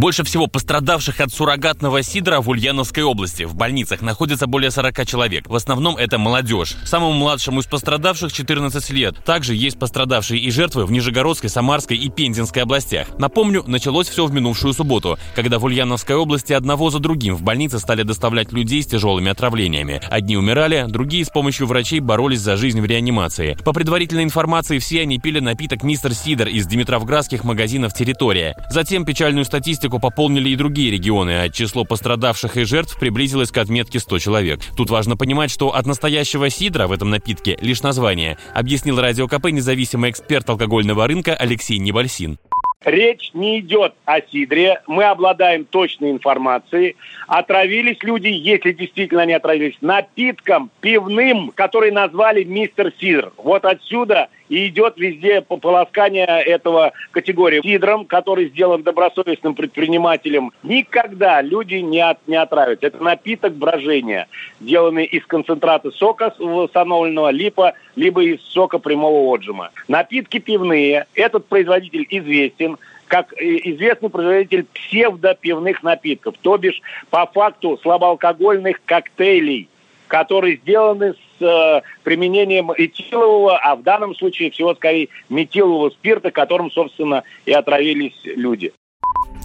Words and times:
Больше 0.00 0.24
всего 0.24 0.46
пострадавших 0.46 1.20
от 1.20 1.30
суррогатного 1.30 2.02
сидра 2.02 2.40
в 2.40 2.48
Ульяновской 2.48 3.02
области. 3.02 3.42
В 3.42 3.54
больницах 3.54 4.00
находится 4.00 4.46
более 4.46 4.70
40 4.70 5.04
человек. 5.04 5.46
В 5.46 5.54
основном 5.54 5.98
это 5.98 6.16
молодежь. 6.16 6.74
Самому 6.86 7.12
младшему 7.12 7.60
из 7.60 7.66
пострадавших 7.66 8.32
14 8.32 8.88
лет. 8.92 9.22
Также 9.26 9.54
есть 9.54 9.78
пострадавшие 9.78 10.40
и 10.40 10.50
жертвы 10.50 10.86
в 10.86 10.90
Нижегородской, 10.90 11.50
Самарской 11.50 11.98
и 11.98 12.08
Пензенской 12.08 12.62
областях. 12.62 13.08
Напомню, 13.18 13.62
началось 13.66 14.08
все 14.08 14.24
в 14.24 14.32
минувшую 14.32 14.72
субботу, 14.72 15.18
когда 15.36 15.58
в 15.58 15.64
Ульяновской 15.64 16.16
области 16.16 16.54
одного 16.54 16.88
за 16.88 16.98
другим 16.98 17.34
в 17.34 17.42
больницы 17.42 17.78
стали 17.78 18.02
доставлять 18.02 18.52
людей 18.52 18.82
с 18.82 18.86
тяжелыми 18.86 19.30
отравлениями. 19.30 20.00
Одни 20.08 20.34
умирали, 20.34 20.86
другие 20.88 21.26
с 21.26 21.28
помощью 21.28 21.66
врачей 21.66 22.00
боролись 22.00 22.40
за 22.40 22.56
жизнь 22.56 22.80
в 22.80 22.86
реанимации. 22.86 23.58
По 23.66 23.74
предварительной 23.74 24.24
информации, 24.24 24.78
все 24.78 25.02
они 25.02 25.18
пили 25.18 25.40
напиток 25.40 25.82
«Мистер 25.82 26.14
Сидор» 26.14 26.48
из 26.48 26.66
димитровградских 26.66 27.44
магазинов 27.44 27.92
«Территория». 27.92 28.56
Затем 28.70 29.04
печальную 29.04 29.44
статистику 29.44 29.89
статистику 29.90 29.98
пополнили 29.98 30.50
и 30.50 30.56
другие 30.56 30.90
регионы, 30.90 31.42
а 31.42 31.48
число 31.48 31.84
пострадавших 31.84 32.56
и 32.56 32.64
жертв 32.64 32.98
приблизилось 32.98 33.50
к 33.50 33.58
отметке 33.58 33.98
100 33.98 34.18
человек. 34.18 34.60
Тут 34.76 34.90
важно 34.90 35.16
понимать, 35.16 35.50
что 35.50 35.74
от 35.74 35.86
настоящего 35.86 36.48
сидра 36.50 36.86
в 36.86 36.92
этом 36.92 37.10
напитке 37.10 37.58
лишь 37.60 37.82
название, 37.82 38.36
объяснил 38.54 39.00
Радио 39.00 39.26
КП 39.26 39.50
независимый 39.50 40.10
эксперт 40.10 40.48
алкогольного 40.48 41.06
рынка 41.06 41.34
Алексей 41.34 41.78
Небольсин. 41.78 42.38
Речь 42.84 43.32
не 43.34 43.60
идет 43.60 43.92
о 44.06 44.20
сидре. 44.22 44.80
Мы 44.86 45.04
обладаем 45.04 45.66
точной 45.66 46.12
информацией. 46.12 46.96
Отравились 47.26 47.98
люди, 48.02 48.28
если 48.28 48.72
действительно 48.72 49.22
они 49.22 49.34
отравились, 49.34 49.76
напитком 49.82 50.70
пивным, 50.80 51.52
который 51.54 51.90
назвали 51.90 52.44
мистер 52.44 52.92
Сидр. 52.98 53.32
Вот 53.36 53.66
отсюда 53.66 54.28
и 54.50 54.66
идет 54.68 54.98
везде 54.98 55.40
полоскание 55.40 56.26
этого 56.26 56.92
категории. 57.12 57.62
Сидром, 57.62 58.04
который 58.04 58.48
сделан 58.48 58.82
добросовестным 58.82 59.54
предпринимателем, 59.54 60.52
никогда 60.62 61.40
люди 61.40 61.76
не, 61.76 62.00
от, 62.00 62.18
не 62.26 62.36
отравятся. 62.36 62.88
Это 62.88 63.02
напиток 63.02 63.54
брожения, 63.54 64.26
сделанный 64.60 65.04
из 65.04 65.24
концентрата 65.24 65.92
сока 65.92 66.34
восстановленного, 66.38 67.30
липа, 67.30 67.74
либо 67.94 68.22
из 68.24 68.42
сока 68.42 68.78
прямого 68.78 69.32
отжима. 69.34 69.70
Напитки 69.86 70.38
пивные. 70.38 71.06
Этот 71.14 71.46
производитель 71.46 72.06
известен 72.10 72.76
как 73.06 73.32
известный 73.36 74.08
производитель 74.08 74.66
псевдопивных 74.72 75.82
напитков, 75.82 76.36
то 76.42 76.56
бишь 76.56 76.80
по 77.10 77.26
факту 77.26 77.78
слабоалкогольных 77.82 78.80
коктейлей– 78.84 79.68
которые 80.10 80.56
сделаны 80.56 81.14
с 81.14 81.42
э, 81.42 81.82
применением 82.02 82.72
этилового, 82.72 83.56
а 83.56 83.76
в 83.76 83.84
данном 83.84 84.16
случае 84.16 84.50
всего 84.50 84.74
скорее 84.74 85.08
метилового 85.28 85.90
спирта, 85.90 86.32
которым, 86.32 86.70
собственно, 86.72 87.22
и 87.46 87.52
отравились 87.52 88.20
люди. 88.24 88.72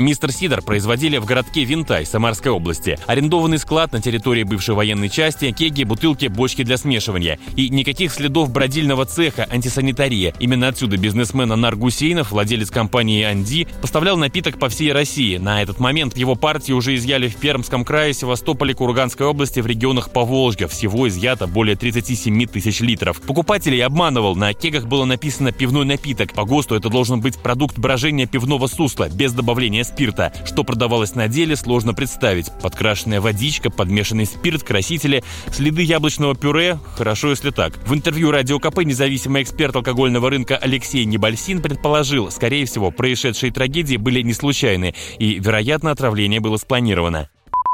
Мистер 0.00 0.32
Сидор 0.32 0.62
производили 0.62 1.18
в 1.18 1.26
городке 1.26 1.64
Винтай 1.64 2.06
Самарской 2.06 2.50
области. 2.50 2.98
Арендованный 3.06 3.58
склад 3.58 3.92
на 3.92 4.00
территории 4.00 4.44
бывшей 4.44 4.74
военной 4.74 5.10
части, 5.10 5.52
кеги, 5.52 5.84
бутылки, 5.84 6.26
бочки 6.26 6.64
для 6.64 6.78
смешивания. 6.78 7.38
И 7.54 7.68
никаких 7.68 8.12
следов 8.12 8.50
бродильного 8.50 9.04
цеха, 9.04 9.46
антисанитария. 9.50 10.32
Именно 10.40 10.68
отсюда 10.68 10.96
бизнесмен 10.96 11.52
Анар 11.52 11.76
Гусейнов, 11.76 12.30
владелец 12.30 12.70
компании 12.70 13.22
«Анди», 13.24 13.68
поставлял 13.82 14.16
напиток 14.16 14.58
по 14.58 14.70
всей 14.70 14.92
России. 14.92 15.36
На 15.36 15.62
этот 15.62 15.78
момент 15.80 16.16
его 16.16 16.34
партии 16.34 16.72
уже 16.72 16.94
изъяли 16.94 17.28
в 17.28 17.36
Пермском 17.36 17.84
крае, 17.84 18.14
Севастополе, 18.14 18.72
Курганской 18.72 19.26
области, 19.26 19.60
в 19.60 19.66
регионах 19.66 20.12
Поволжья. 20.12 20.66
Всего 20.66 21.08
изъято 21.08 21.46
более 21.46 21.76
37 21.76 22.46
тысяч 22.46 22.80
литров. 22.80 23.20
Покупателей 23.20 23.84
обманывал. 23.84 24.34
На 24.34 24.54
кегах 24.54 24.86
было 24.86 25.04
написано 25.04 25.52
«пивной 25.52 25.84
напиток». 25.84 26.32
По 26.32 26.44
ГОСТу 26.44 26.74
это 26.74 26.88
должен 26.88 27.20
быть 27.20 27.38
продукт 27.38 27.78
брожения 27.78 28.26
пивного 28.26 28.66
сусла, 28.66 29.10
без 29.10 29.34
добавления 29.34 29.84
спирта. 29.90 30.32
Что 30.44 30.64
продавалось 30.64 31.14
на 31.14 31.28
деле, 31.28 31.56
сложно 31.56 31.94
представить. 31.94 32.50
Подкрашенная 32.62 33.20
водичка, 33.20 33.70
подмешанный 33.70 34.26
спирт, 34.26 34.62
красители, 34.62 35.22
следы 35.52 35.82
яблочного 35.82 36.34
пюре. 36.34 36.78
Хорошо, 36.96 37.30
если 37.30 37.50
так. 37.50 37.74
В 37.86 37.94
интервью 37.94 38.30
Радио 38.30 38.58
КП 38.58 38.78
независимый 38.84 39.42
эксперт 39.42 39.74
алкогольного 39.76 40.30
рынка 40.30 40.56
Алексей 40.56 41.04
Небольсин 41.04 41.60
предположил, 41.60 42.30
скорее 42.30 42.64
всего, 42.66 42.90
происшедшие 42.90 43.52
трагедии 43.52 43.96
были 43.96 44.22
не 44.22 44.32
случайны, 44.32 44.94
и, 45.18 45.38
вероятно, 45.38 45.90
отравление 45.90 46.40
было 46.40 46.56
спланировано. 46.56 47.28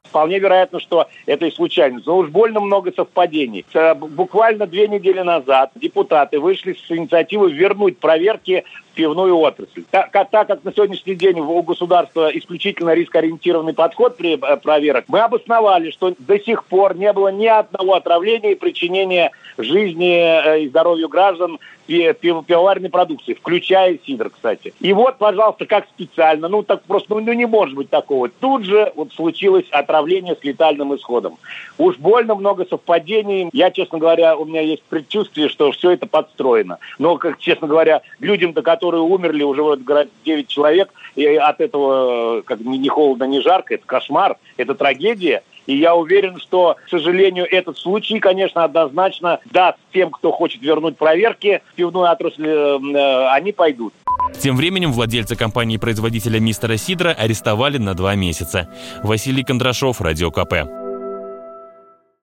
Вполне 0.08 0.38
вероятно, 0.38 0.80
что 0.80 1.08
это 1.26 1.46
и 1.46 1.50
случайность. 1.50 2.06
Но 2.06 2.18
уж 2.18 2.30
больно 2.30 2.60
много 2.60 2.92
совпадений. 2.92 3.66
Буквально 3.96 4.66
две 4.66 4.88
недели 4.88 5.20
назад 5.20 5.72
депутаты 5.74 6.40
вышли 6.40 6.74
с 6.74 6.90
инициативой 6.90 7.52
вернуть 7.52 7.98
проверки 7.98 8.64
пивную 8.96 9.36
отрасль. 9.38 9.84
Так, 9.90 10.10
так 10.10 10.48
как 10.48 10.64
на 10.64 10.72
сегодняшний 10.72 11.14
день 11.14 11.38
у 11.38 11.62
государства 11.62 12.30
исключительно 12.36 12.94
рискоориентированный 12.94 13.74
подход 13.74 14.16
при 14.16 14.34
э, 14.34 14.56
проверок, 14.56 15.04
мы 15.06 15.20
обосновали, 15.20 15.90
что 15.90 16.14
до 16.18 16.40
сих 16.40 16.64
пор 16.64 16.96
не 16.96 17.12
было 17.12 17.28
ни 17.28 17.46
одного 17.46 17.94
отравления 17.94 18.52
и 18.52 18.56
причинения 18.56 19.30
жизни 19.58 20.16
э, 20.18 20.62
и 20.62 20.68
здоровью 20.68 21.08
граждан 21.08 21.58
пивоварной 21.86 22.90
продукции, 22.90 23.34
включая 23.34 23.98
сидр, 24.04 24.30
кстати. 24.30 24.74
И 24.80 24.92
вот, 24.92 25.18
пожалуйста, 25.18 25.66
как 25.66 25.86
специально, 25.86 26.48
ну 26.48 26.62
так 26.62 26.82
просто, 26.82 27.14
ну, 27.14 27.20
ну 27.20 27.32
не 27.32 27.46
может 27.46 27.74
быть 27.74 27.90
такого. 27.90 28.28
Тут 28.28 28.64
же 28.64 28.92
вот 28.96 29.12
случилось 29.12 29.66
отравление 29.70 30.34
с 30.34 30.44
летальным 30.44 30.94
исходом. 30.96 31.38
Уж 31.78 31.96
больно 31.96 32.34
много 32.34 32.66
совпадений. 32.68 33.50
Я, 33.52 33.70
честно 33.70 33.98
говоря, 33.98 34.36
у 34.36 34.44
меня 34.44 34.62
есть 34.62 34.82
предчувствие, 34.84 35.48
что 35.48 35.70
все 35.72 35.92
это 35.92 36.06
подстроено. 36.06 36.78
Но, 36.98 37.16
как, 37.18 37.38
честно 37.38 37.68
говоря, 37.68 38.02
людям-то, 38.20 38.62
которые 38.62 38.85
которые 38.86 39.02
умерли, 39.02 39.42
уже 39.42 39.62
говорят 39.76 40.08
9 40.24 40.46
человек, 40.46 40.90
и 41.16 41.26
от 41.26 41.60
этого 41.60 42.42
как 42.42 42.60
ни 42.60 42.88
холодно, 42.88 43.24
ни 43.24 43.40
жарко, 43.40 43.74
это 43.74 43.84
кошмар, 43.84 44.36
это 44.56 44.76
трагедия. 44.76 45.42
И 45.66 45.76
я 45.76 45.96
уверен, 45.96 46.38
что, 46.38 46.76
к 46.86 46.88
сожалению, 46.88 47.44
этот 47.50 47.76
случай, 47.76 48.20
конечно, 48.20 48.62
однозначно 48.62 49.40
даст 49.46 49.78
тем, 49.92 50.12
кто 50.12 50.30
хочет 50.30 50.62
вернуть 50.62 50.96
проверки 50.96 51.62
в 51.72 51.74
пивную 51.74 52.08
отрасль, 52.08 52.46
э, 52.46 52.78
э, 52.78 53.28
они 53.30 53.50
пойдут. 53.50 53.92
Тем 54.38 54.56
временем 54.56 54.92
владельца 54.92 55.34
компании-производителя 55.34 56.38
«Мистера 56.38 56.76
Сидра» 56.76 57.10
арестовали 57.10 57.78
на 57.78 57.94
два 57.94 58.14
месяца. 58.14 58.68
Василий 59.02 59.42
Кондрашов, 59.42 60.00
Радио 60.00 60.30
КП. 60.30 60.85